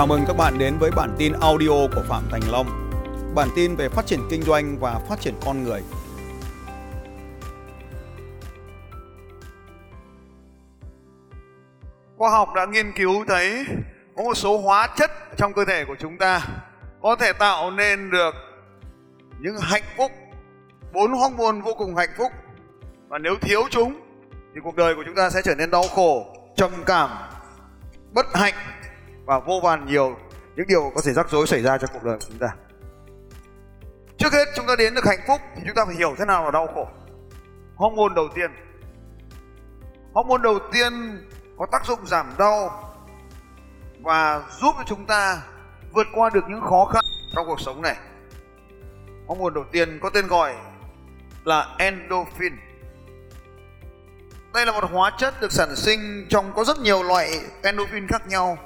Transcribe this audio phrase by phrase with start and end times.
[0.00, 2.90] Chào mừng các bạn đến với bản tin audio của Phạm Thành Long.
[3.34, 5.82] Bản tin về phát triển kinh doanh và phát triển con người.
[12.16, 13.64] Khoa học đã nghiên cứu thấy
[14.16, 16.40] có một số hóa chất trong cơ thể của chúng ta
[17.02, 18.34] có thể tạo nên được
[19.40, 20.12] những hạnh phúc,
[20.92, 22.32] bốn hormone vô cùng hạnh phúc.
[23.08, 24.00] Và nếu thiếu chúng
[24.54, 27.10] thì cuộc đời của chúng ta sẽ trở nên đau khổ, trầm cảm,
[28.12, 28.54] bất hạnh
[29.30, 30.16] và vô vàn nhiều
[30.56, 32.48] những điều có thể rắc rối xảy ra trong cuộc đời của chúng ta.
[34.18, 36.44] Trước hết, chúng ta đến được hạnh phúc thì chúng ta phải hiểu thế nào
[36.44, 36.88] là đau khổ.
[37.76, 38.50] Hormone đầu tiên.
[40.14, 40.92] Hormone đầu tiên
[41.58, 42.84] có tác dụng giảm đau
[44.00, 45.42] và giúp cho chúng ta
[45.92, 47.96] vượt qua được những khó khăn trong cuộc sống này.
[49.26, 50.54] Hormone đầu tiên có tên gọi
[51.44, 52.52] là endorphin.
[54.54, 58.28] Đây là một hóa chất được sản sinh trong có rất nhiều loại endorphin khác
[58.28, 58.58] nhau.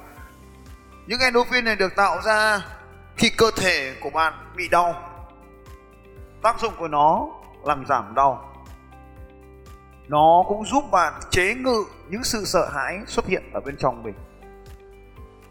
[1.07, 2.65] Những endorphin này được tạo ra
[3.17, 4.95] khi cơ thể của bạn bị đau.
[6.41, 7.27] Tác dụng của nó
[7.63, 8.51] làm giảm đau.
[10.07, 14.03] Nó cũng giúp bạn chế ngự những sự sợ hãi xuất hiện ở bên trong
[14.03, 14.15] mình.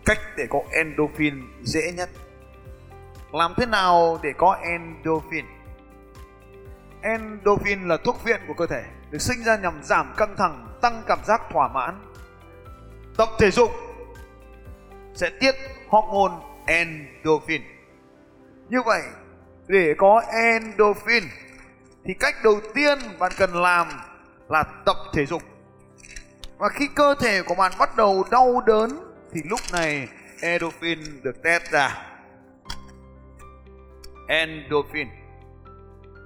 [0.04, 2.10] Cách để có endorphin dễ nhất.
[3.32, 5.44] Làm thế nào để có endorphin?
[7.02, 11.02] Endorphin là thuốc viện của cơ thể, được sinh ra nhằm giảm căng thẳng, tăng
[11.06, 12.00] cảm giác thỏa mãn.
[13.16, 13.70] Tập thể dục
[15.14, 15.54] sẽ tiết
[15.88, 16.34] hormone
[16.66, 17.62] endorphin.
[18.68, 19.02] Như vậy,
[19.66, 21.24] để có endorphin
[22.04, 23.88] thì cách đầu tiên bạn cần làm
[24.48, 25.42] là tập thể dục.
[26.58, 28.90] Và khi cơ thể của bạn bắt đầu đau đớn
[29.32, 30.08] thì lúc này
[30.42, 32.06] endorphin được test ra.
[34.28, 35.08] Endorphin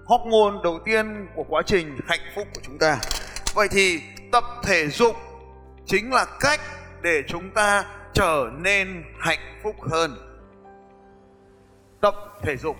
[0.08, 2.98] hormone đầu tiên của quá trình hạnh phúc của chúng ta.
[3.54, 5.16] Vậy thì tập thể dục
[5.86, 6.60] chính là cách
[7.02, 10.16] để chúng ta trở nên hạnh phúc hơn.
[12.00, 12.76] Tập thể dục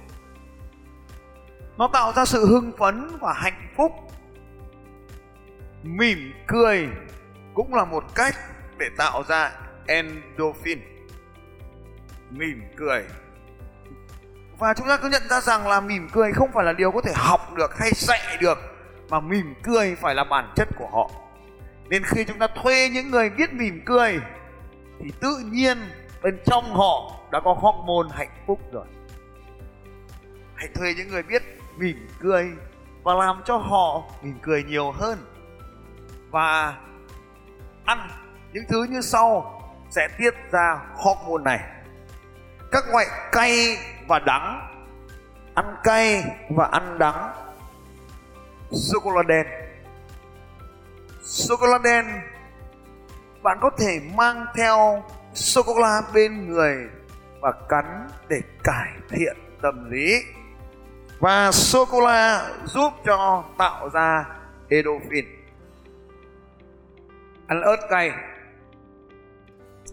[1.78, 3.92] nó tạo ra sự hưng phấn và hạnh phúc.
[5.82, 6.88] Mỉm cười
[7.54, 8.34] cũng là một cách
[8.78, 9.52] để tạo ra
[9.86, 10.78] endorphin.
[12.30, 13.04] Mỉm cười
[14.58, 17.00] và chúng ta cứ nhận ra rằng là mỉm cười không phải là điều có
[17.00, 18.58] thể học được hay dạy được,
[19.08, 21.10] mà mỉm cười phải là bản chất của họ
[21.88, 24.20] nên khi chúng ta thuê những người biết mỉm cười
[25.00, 25.78] thì tự nhiên
[26.22, 28.86] bên trong họ đã có hormone hạnh phúc rồi.
[30.54, 31.42] Hãy thuê những người biết
[31.76, 32.50] mỉm cười
[33.02, 35.18] và làm cho họ mỉm cười nhiều hơn.
[36.30, 36.76] Và
[37.84, 38.10] ăn
[38.52, 39.60] những thứ như sau
[39.90, 41.60] sẽ tiết ra hormone này.
[42.70, 43.76] Các loại cay
[44.08, 44.74] và đắng.
[45.54, 47.32] Ăn cay và ăn đắng.
[48.70, 49.46] Sô cô la đen.
[51.22, 52.06] Sô cô la đen
[53.48, 55.02] bạn có thể mang theo
[55.34, 56.76] sô cô la bên người
[57.40, 60.14] và cắn để cải thiện tâm lý.
[61.20, 64.24] Và sô cô la giúp cho tạo ra
[64.68, 65.24] endorphin.
[67.46, 68.10] Ăn ớt cay.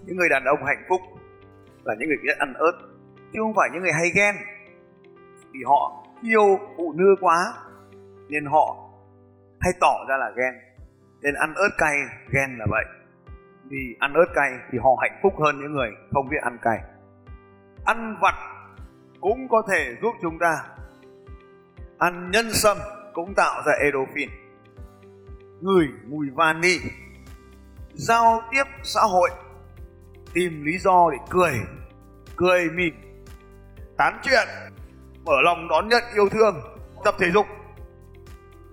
[0.05, 1.01] Những người đàn ông hạnh phúc
[1.83, 2.79] là những người biết ăn ớt,
[3.33, 4.35] chứ không phải những người hay ghen.
[5.51, 7.53] Vì họ yêu phụ nữ quá,
[8.29, 8.77] nên họ
[9.59, 10.53] hay tỏ ra là ghen.
[11.21, 11.95] Nên ăn ớt cay,
[12.33, 12.85] ghen là vậy
[13.69, 16.77] vì ăn ớt cay thì họ hạnh phúc hơn những người không biết ăn cay.
[17.85, 18.35] Ăn vặt
[19.21, 20.55] cũng có thể giúp chúng ta.
[21.97, 22.77] Ăn nhân sâm
[23.13, 24.29] cũng tạo ra endorphin.
[25.61, 26.77] Ngửi mùi vani.
[27.93, 29.29] Giao tiếp xã hội.
[30.33, 31.53] Tìm lý do để cười.
[32.35, 32.93] Cười mỉm.
[33.97, 34.47] Tán chuyện.
[35.25, 36.61] Mở lòng đón nhận yêu thương.
[37.03, 37.45] Tập thể dục.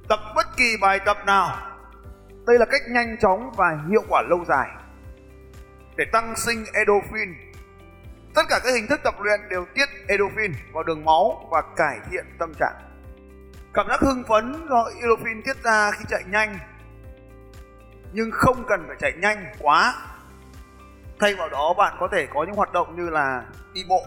[0.09, 1.57] Tập bất kỳ bài tập nào.
[2.47, 4.69] Đây là cách nhanh chóng và hiệu quả lâu dài
[5.97, 7.35] để tăng sinh endorphin.
[8.35, 11.99] Tất cả các hình thức tập luyện đều tiết endorphin vào đường máu và cải
[12.11, 12.75] thiện tâm trạng.
[13.75, 16.59] Cảm giác hưng phấn do endorphin tiết ra khi chạy nhanh,
[18.13, 19.95] nhưng không cần phải chạy nhanh quá.
[21.21, 23.45] Thay vào đó, bạn có thể có những hoạt động như là
[23.75, 24.03] đi bộ,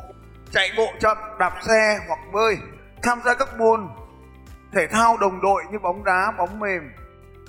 [0.51, 2.57] chạy bộ chậm, đạp xe hoặc bơi,
[3.03, 3.87] tham gia các môn
[4.73, 6.91] thể thao đồng đội như bóng đá, bóng mềm,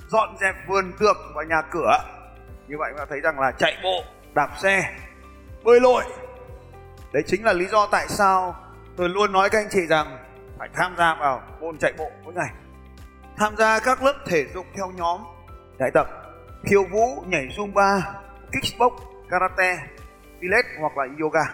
[0.09, 1.99] dọn dẹp vườn tược và nhà cửa.
[2.69, 4.05] Như vậy bạn thấy rằng là chạy bộ
[4.37, 4.97] đạp xe,
[5.65, 6.05] bơi lội.
[7.13, 8.55] Đấy chính là lý do tại sao
[8.97, 10.19] tôi luôn nói các anh chị rằng
[10.59, 12.51] phải tham gia vào môn chạy bộ mỗi ngày.
[13.37, 15.21] Tham gia các lớp thể dục theo nhóm
[15.79, 16.07] đại tập
[16.65, 18.01] khiêu vũ, nhảy zumba,
[18.53, 18.93] kickbox,
[19.31, 19.77] karate,
[20.41, 21.45] pilates hoặc là yoga.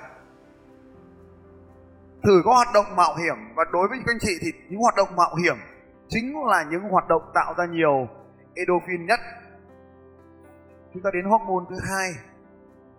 [2.23, 4.95] Thử có hoạt động mạo hiểm và đối với các anh chị thì những hoạt
[4.97, 5.57] động mạo hiểm
[6.09, 8.09] chính là những hoạt động tạo ra nhiều
[8.55, 9.21] endorphin nhất.
[10.95, 12.11] Chúng ta đến hormone thứ hai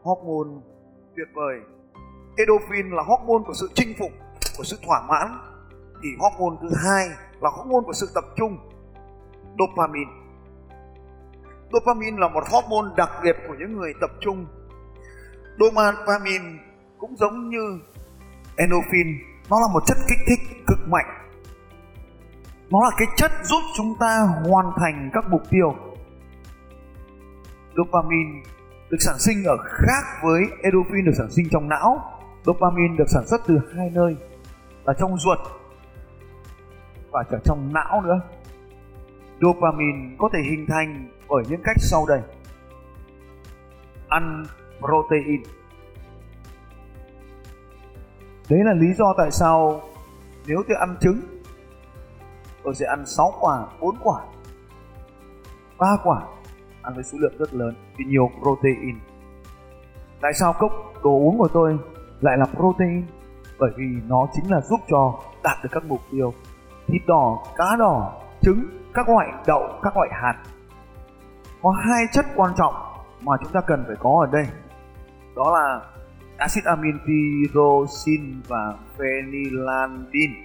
[0.04, 0.62] hormone
[1.16, 1.56] tuyệt vời.
[2.38, 4.12] Endorphin là hormone của sự chinh phục,
[4.58, 5.28] của sự thỏa mãn.
[6.04, 7.08] Thì hormone thứ hai
[7.42, 8.58] là hormone của sự tập trung.
[9.60, 10.12] Dopamine.
[11.72, 14.46] Dopamine là một hormone đặc biệt của những người tập trung.
[15.60, 16.60] Dopamine
[16.98, 17.80] cũng giống như
[18.58, 19.08] endorphin,
[19.50, 21.06] nó là một chất kích thích cực mạnh.
[22.70, 24.20] Nó là cái chất giúp chúng ta
[24.50, 25.76] hoàn thành các mục tiêu.
[27.76, 28.44] Dopamine
[28.94, 32.20] được sản sinh ở khác với endorphin được sản sinh trong não.
[32.46, 34.16] Dopamine được sản xuất từ hai nơi,
[34.86, 35.38] là trong ruột
[37.12, 38.22] và cả trong não nữa.
[39.42, 42.22] Dopamine có thể hình thành bởi những cách sau đây.
[44.08, 44.46] Ăn
[44.80, 45.44] protein.
[48.50, 49.82] Đấy là lý do tại sao
[50.48, 51.22] nếu tôi ăn trứng,
[52.64, 54.22] tôi sẽ ăn 6 quả 4 quả
[55.78, 56.22] 3 quả
[56.84, 59.00] ăn với số lượng rất lớn, vì nhiều protein.
[60.22, 60.72] Tại sao cốc
[61.04, 61.78] đồ uống của tôi
[62.22, 63.06] lại là protein?
[63.60, 66.34] Bởi vì nó chính là giúp cho đạt được các mục tiêu
[66.88, 70.44] thịt đỏ, cá đỏ, trứng, các loại đậu, các loại hạt.
[71.62, 72.74] Có hai chất quan trọng
[73.22, 74.48] mà chúng ta cần phải có ở đây.
[75.36, 75.82] Đó là
[76.38, 80.44] axit amin tyrosin và phenylalanine,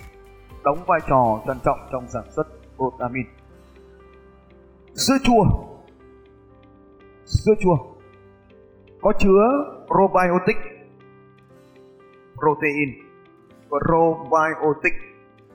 [0.65, 2.47] đóng vai trò quan trọng trong sản xuất
[2.77, 3.27] protamin.
[4.95, 5.68] sữa chua
[7.29, 7.77] sữa chua
[9.03, 9.43] có chứa
[9.87, 10.57] probiotic,
[12.41, 12.89] protein,
[13.69, 14.93] probiotic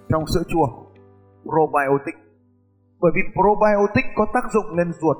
[0.09, 0.67] trong sữa chua,
[1.43, 2.15] probiotic.
[2.99, 5.17] Bởi vì probiotic có tác dụng lên ruột,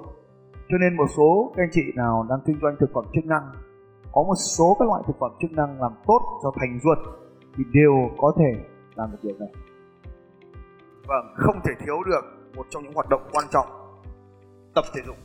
[0.69, 3.51] cho nên một số các anh chị nào đang kinh doanh thực phẩm chức năng,
[4.11, 6.97] có một số các loại thực phẩm chức năng làm tốt cho thành ruột
[7.57, 8.63] thì đều có thể
[8.95, 9.49] làm được điều này.
[11.07, 12.21] Vâng không thể thiếu được
[12.55, 13.65] một trong những hoạt động quan trọng
[14.75, 15.15] tập thể dục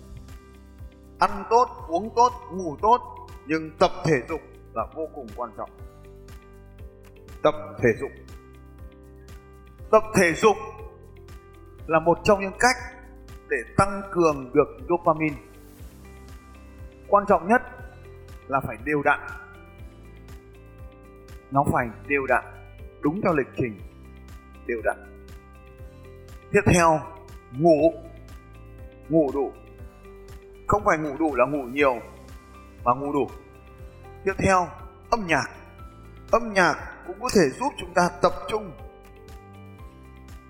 [1.18, 3.00] ăn tốt, uống tốt, ngủ tốt,
[3.46, 4.40] nhưng tập thể dục
[4.74, 5.70] là vô cùng quan trọng.
[7.42, 8.10] Tập thể dục.
[9.90, 10.56] Tập thể dục
[11.86, 12.76] là một trong những cách
[13.50, 15.36] để tăng cường được dopamine.
[17.08, 17.62] Quan trọng nhất
[18.48, 19.20] là phải đều đặn.
[21.50, 22.44] Nó phải đều đặn,
[23.00, 23.78] đúng theo lịch trình,
[24.66, 24.96] đều đặn.
[26.52, 27.00] Tiếp theo,
[27.52, 27.92] ngủ.
[29.08, 29.52] Ngủ đủ
[30.68, 32.00] không phải ngủ đủ là ngủ nhiều,
[32.84, 33.30] mà ngủ đủ.
[34.24, 34.68] Tiếp theo,
[35.10, 35.50] âm nhạc.
[36.30, 36.76] Âm nhạc
[37.06, 38.70] cũng có thể giúp chúng ta tập trung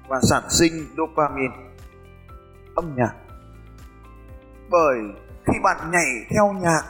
[0.08, 1.56] và sản sinh dopamine.
[2.74, 3.14] Âm nhạc.
[4.70, 4.98] Bởi
[5.46, 6.82] khi bạn nhảy theo nhạc,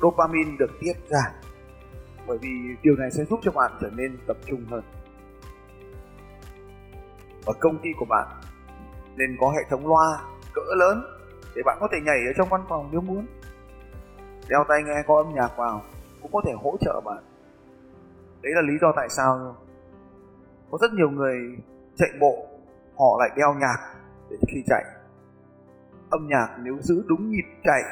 [0.00, 1.22] dopamine được tiết ra.
[2.26, 2.48] Bởi vì
[2.82, 4.82] điều này sẽ giúp cho bạn trở nên tập trung hơn.
[7.44, 8.28] Và công ty của bạn
[9.16, 10.20] nên có hệ thống loa
[10.52, 11.21] cỡ lớn
[11.56, 13.26] để bạn có thể nhảy ở trong văn phòng nếu muốn.
[14.48, 15.82] Đeo tai nghe, có âm nhạc vào,
[16.22, 17.24] cũng có thể hỗ trợ bạn.
[18.42, 19.56] Đấy là lý do tại sao
[20.70, 21.36] có rất nhiều người
[21.96, 22.46] chạy bộ,
[22.98, 23.94] họ lại đeo nhạc
[24.30, 24.84] để khi chạy.
[26.10, 27.82] Âm nhạc nếu giữ đúng nhịp chạy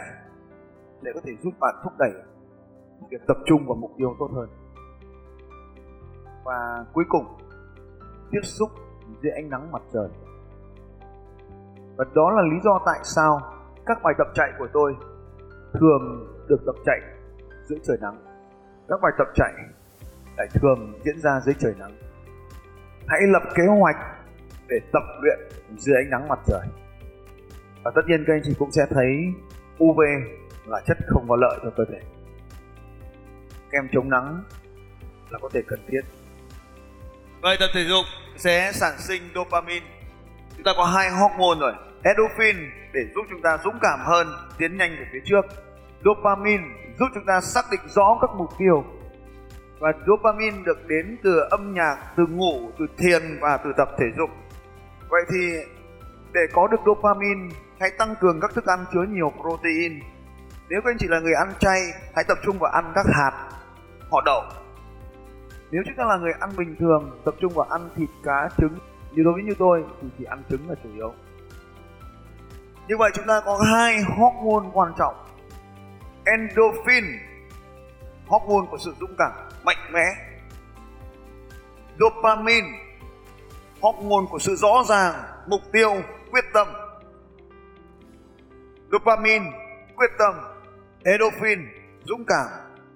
[1.03, 2.13] để có thể giúp bạn thúc đẩy
[3.11, 4.49] việc tập trung vào mục tiêu tốt hơn.
[6.45, 7.25] Và cuối cùng,
[8.31, 8.71] tiếp xúc
[9.23, 10.09] dưới ánh nắng mặt trời
[12.01, 13.41] và đó là lý do tại sao
[13.87, 14.95] các bài tập chạy của tôi
[15.73, 17.01] thường được tập chạy
[17.69, 18.17] dưới trời nắng.
[18.89, 19.53] Các bài tập chạy
[20.37, 21.93] lại thường diễn ra dưới trời nắng.
[23.07, 23.97] Hãy lập kế hoạch
[24.69, 25.39] để tập luyện
[25.79, 26.67] dưới ánh nắng mặt trời.
[27.85, 29.33] Và tất nhiên các anh chị cũng sẽ thấy
[29.85, 30.01] UV
[30.67, 32.01] là chất không có lợi cho cơ thể.
[33.71, 34.43] Kem chống nắng
[35.31, 36.01] là có thể cần thiết.
[37.43, 38.05] Vậy tập thể dục
[38.37, 39.87] sẽ sản sinh dopamine.
[40.57, 42.57] Chúng ta có hai hormone rồi endorphin
[42.93, 44.27] để giúp chúng ta dũng cảm hơn,
[44.59, 45.45] tiến nhanh về phía trước.
[46.05, 46.65] Dopamine
[46.99, 48.85] giúp chúng ta xác định rõ các mục tiêu.
[49.79, 54.07] Và dopamine được đến từ âm nhạc, từ ngủ, từ thiền và từ tập thể
[54.19, 54.31] dục.
[55.09, 55.53] Vậy thì
[56.33, 60.01] để có được dopamine, hãy tăng cường các thức ăn chứa nhiều protein.
[60.69, 61.81] Nếu các anh chị là người ăn chay,
[62.15, 63.49] hãy tập trung vào ăn các hạt,
[64.11, 64.43] họ đậu.
[65.71, 68.79] Nếu chúng ta là người ăn bình thường, tập trung vào ăn thịt, cá, trứng.
[69.13, 71.13] Như đối với như tôi, thì chỉ ăn trứng là chủ yếu
[72.91, 75.15] như vậy chúng ta có hai hormone quan trọng.
[76.27, 77.05] Endorphin,
[78.27, 79.33] hormone của sự dũng cảm,
[79.65, 80.05] mạnh mẽ.
[81.99, 82.69] Dopamine,
[83.81, 85.15] hormone của sự rõ ràng,
[85.47, 85.95] mục tiêu,
[86.31, 86.69] quyết tâm.
[88.93, 89.45] Dopamine,
[89.97, 90.35] quyết tâm.
[91.05, 91.59] Endorphin,
[92.05, 92.47] dũng cảm.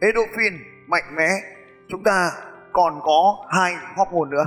[0.01, 0.53] Endorphin,
[0.87, 1.29] mạnh mẽ.
[1.89, 2.31] Chúng ta
[2.73, 4.45] còn có hai hormone nữa.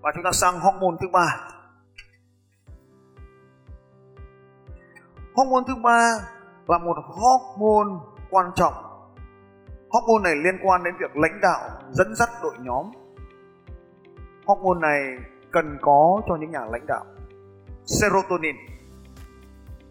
[0.00, 1.51] Và chúng ta sang hormone thứ ba.
[5.34, 6.18] Hormone thứ ba
[6.66, 8.74] là một hormone quan trọng.
[9.90, 12.86] Hormone này liên quan đến việc lãnh đạo, dẫn dắt đội nhóm.
[14.46, 15.00] Hormone này
[15.52, 17.04] cần có cho những nhà lãnh đạo.
[17.86, 18.56] Serotonin.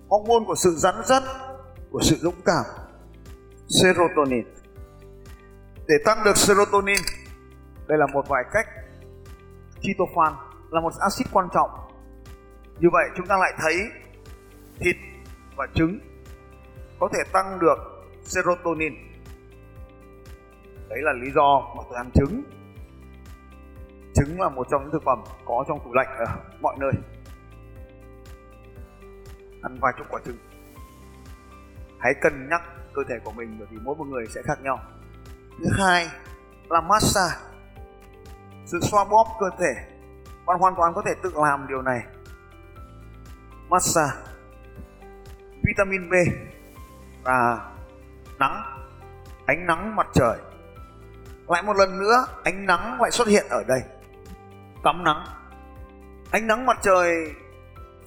[0.09, 1.23] Hormone của sự dẫn dắt,
[1.91, 2.65] của sự dũng cảm.
[3.67, 4.45] Serotonin.
[5.87, 6.99] Để tăng được serotonin,
[7.87, 8.67] đây là một vài cách.
[9.81, 10.33] Tryptophan
[10.69, 11.69] là một axit quan trọng.
[12.79, 13.75] Như vậy chúng ta lại thấy
[14.79, 14.95] thịt
[15.55, 15.99] và trứng
[16.99, 17.77] có thể tăng được
[18.23, 18.93] serotonin.
[20.89, 22.43] Đấy là lý do mà tôi ăn trứng.
[24.13, 26.25] Trứng là một trong những thực phẩm có trong tủ lạnh ở
[26.61, 26.91] mọi nơi.
[29.61, 30.37] Ăn vài chục quả trứng.
[31.99, 32.61] Hãy cân nhắc
[32.93, 34.79] cơ thể của mình bởi vì mỗi một người sẽ khác nhau.
[35.59, 36.07] Thứ hai
[36.69, 37.35] là massage.
[38.65, 39.73] Sự xoa bóp cơ thể.
[40.45, 41.99] Bạn hoàn toàn có thể tự làm điều này.
[43.69, 44.30] Massage
[45.71, 46.13] vitamin B
[47.23, 47.59] và
[48.39, 48.63] nắng,
[49.45, 50.37] ánh nắng mặt trời.
[51.47, 53.81] Lại một lần nữa, ánh nắng lại xuất hiện ở đây.
[54.83, 55.25] Tắm nắng.
[56.31, 57.13] Ánh nắng mặt trời,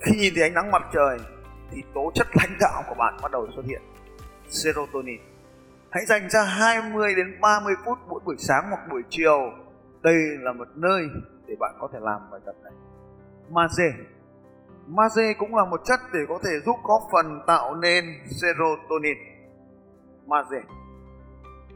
[0.00, 1.18] khi nhìn thấy ánh nắng mặt trời
[1.71, 3.83] thì tố chất lãnh đạo của bạn bắt đầu xuất hiện.
[4.49, 5.21] Serotonin.
[5.90, 9.52] Hãy dành ra 20 đến 30 phút mỗi buổi sáng hoặc buổi chiều.
[10.02, 11.09] Đây là một nơi
[11.47, 12.73] để bạn có thể làm bài tập này.
[13.50, 13.92] Magie
[14.86, 19.16] magie cũng là một chất để có thể giúp có phần tạo nên serotonin.
[20.26, 20.62] Magie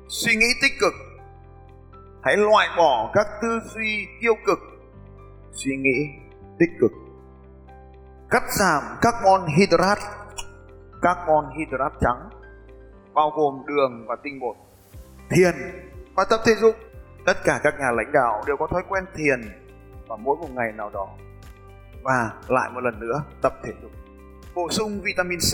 [0.08, 0.92] suy nghĩ tích cực.
[2.22, 4.58] Hãy loại bỏ các tư duy tiêu cực.
[5.52, 6.08] Suy nghĩ
[6.58, 6.92] tích cực.
[8.30, 10.02] Cắt giảm carbon hydrate
[11.02, 12.30] carbon hydrate trắng,
[13.14, 14.56] bao gồm đường và tinh bột,
[15.30, 15.54] thiền
[16.14, 16.74] và tập thể dục.
[17.26, 19.40] Tất cả các nhà lãnh đạo đều có thói quen thiền
[20.08, 21.08] vào mỗi một ngày nào đó
[22.02, 23.90] và lại một lần nữa, tập thể dục.
[24.54, 25.52] Bổ sung vitamin C.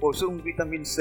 [0.00, 0.98] Bổ sung vitamin C.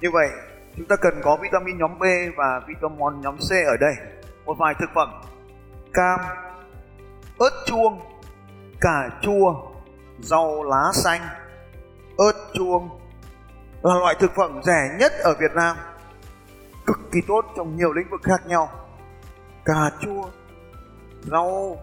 [0.00, 0.28] Như vậy,
[0.76, 2.02] chúng ta cần có vitamin nhóm B
[2.36, 3.94] và vitamin nhóm C ở đây.
[4.44, 5.08] Một vài thực phẩm.
[5.92, 6.20] Cam,
[7.38, 8.00] ớt chuông,
[8.80, 9.54] cà chua,
[10.20, 11.20] rau lá xanh.
[12.16, 13.00] Ớt chuông
[13.82, 15.76] là loại thực phẩm rẻ nhất ở Việt Nam.
[16.86, 18.68] Cực kỳ tốt trong nhiều lĩnh vực khác nhau.
[19.64, 20.30] Cà chua
[21.30, 21.78] rau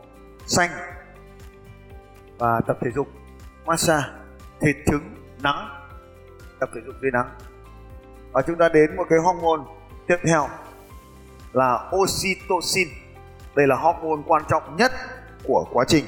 [0.46, 0.70] xanh
[2.38, 3.08] và tập thể dục,
[3.66, 4.08] massage,
[4.62, 5.70] thịt trứng, nắng,
[6.60, 7.30] tập thể dục dưới nắng.
[8.32, 9.64] Và chúng ta đến một cái hormone
[10.08, 10.48] tiếp theo
[11.54, 12.88] là oxytocin.
[13.56, 14.92] Đây là hormone quan trọng nhất
[15.44, 16.06] của quá trình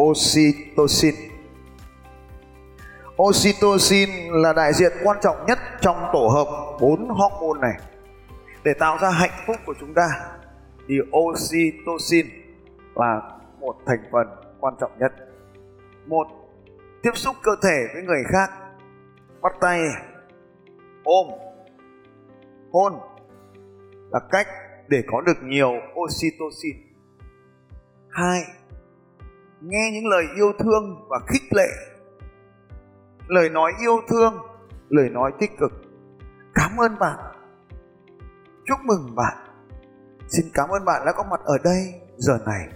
[0.00, 1.14] oxytocin.
[3.22, 7.80] Oxytocin là đại diện quan trọng nhất trong tổ hợp bốn hormone này
[8.64, 10.08] để tạo ra hạnh phúc của chúng ta
[10.88, 12.26] thì oxytocin
[12.94, 13.20] là
[13.60, 14.26] một thành phần
[14.60, 15.12] quan trọng nhất.
[16.06, 16.26] Một,
[17.02, 18.50] tiếp xúc cơ thể với người khác,
[19.42, 19.80] bắt tay,
[21.04, 21.26] ôm,
[22.72, 22.92] hôn
[24.10, 24.46] là cách
[24.88, 26.76] để có được nhiều oxytocin.
[28.10, 28.40] Hai,
[29.60, 31.68] nghe những lời yêu thương và khích lệ.
[33.28, 34.34] Lời nói yêu thương,
[34.88, 35.72] lời nói tích cực.
[36.54, 37.18] Cảm ơn bạn.
[38.64, 39.43] Chúc mừng bạn
[40.28, 42.68] xin cảm ơn bạn đã có mặt ở đây giờ này.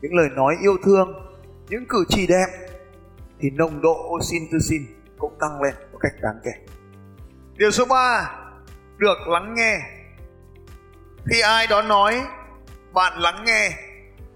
[0.00, 1.12] Những lời nói yêu thương,
[1.68, 2.46] những cử chỉ đẹp
[3.40, 4.86] thì nồng độ oxytocin
[5.18, 6.52] cũng tăng lên một cách đáng kể.
[7.56, 8.38] Điều số 3
[8.96, 9.80] được lắng nghe.
[11.30, 12.22] Khi ai đó nói,
[12.92, 13.70] bạn lắng nghe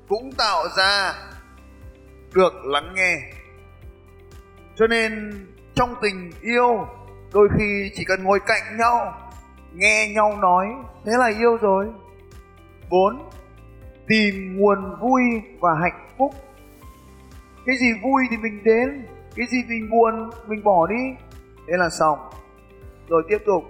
[0.09, 1.15] cũng tạo ra
[2.35, 3.17] được lắng nghe.
[4.77, 5.33] Cho nên
[5.75, 6.87] trong tình yêu,
[7.33, 9.31] đôi khi chỉ cần ngồi cạnh nhau,
[9.73, 10.67] nghe nhau nói,
[11.05, 11.87] thế là yêu rồi
[12.91, 13.31] bốn,
[14.09, 15.23] tìm nguồn vui
[15.61, 16.35] và hạnh phúc.
[17.67, 21.27] Cái gì vui thì mình đến, cái gì mình buồn, mình bỏ đi.
[21.67, 22.19] Thế là xong.
[23.09, 23.65] Rồi tiếp tục.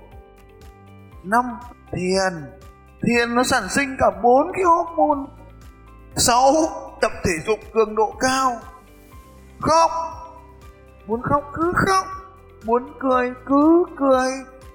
[1.23, 1.45] Năm,
[1.93, 2.33] thiền.
[3.03, 5.31] Thiền nó sản sinh cả bốn cái hormone.
[6.17, 6.53] Sáu,
[7.01, 8.57] tập thể dục cường độ cao.
[9.61, 9.91] Khóc.
[11.07, 12.07] Muốn khóc cứ khóc.
[12.65, 14.31] Muốn cười cứ cười.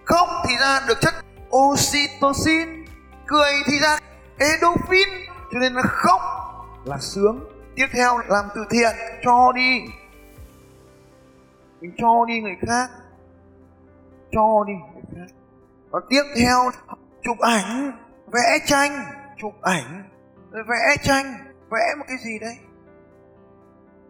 [0.06, 1.14] Khóc thì ra được chất
[1.56, 2.86] oxytocin.
[3.28, 3.98] Cười thì ra
[4.50, 5.10] endorphin
[5.52, 6.22] cho nên là khóc
[6.86, 7.40] là sướng.
[7.76, 9.82] Tiếp theo làm từ thiện, cho đi.
[11.82, 12.90] Mình cho đi người khác.
[14.32, 15.36] Cho đi người khác.
[15.90, 16.72] Và tiếp theo,
[17.22, 17.92] chụp ảnh,
[18.34, 18.92] vẽ tranh.
[19.38, 20.10] Chụp ảnh,
[20.52, 21.26] rồi vẽ tranh.
[21.72, 22.58] Vẽ một cái gì đấy.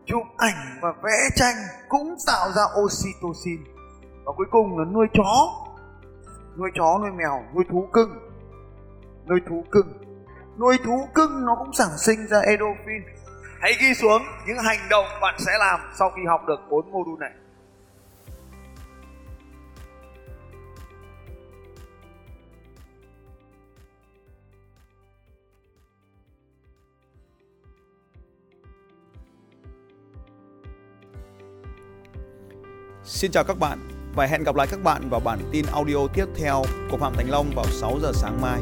[0.05, 1.55] Chụp ảnh và vẽ tranh
[1.89, 3.63] cũng tạo ra oxytocin.
[4.25, 5.47] Và cuối cùng là nuôi chó.
[6.57, 8.11] Nuôi chó, nuôi mèo, nuôi thú cưng.
[9.25, 10.10] Nuôi thú cưng
[10.57, 13.03] nuôi thú cưng nó cũng sản sinh ra endorphin
[13.61, 17.03] hãy ghi xuống những hành động bạn sẽ làm sau khi học được bốn mô
[17.03, 17.31] đun này
[33.03, 33.79] Xin chào các bạn
[34.15, 37.29] và hẹn gặp lại các bạn vào bản tin audio tiếp theo của Phạm Thành
[37.29, 38.61] Long vào 6 giờ sáng mai.